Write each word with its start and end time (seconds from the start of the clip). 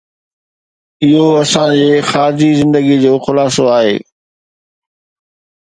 اهو 1.03 1.25
اسان 1.41 1.69
جي 1.79 1.85
خارجي 2.11 2.49
زندگي 2.61 2.95
جو 3.03 3.13
خلاصو 3.25 3.63
آهي 3.77 3.97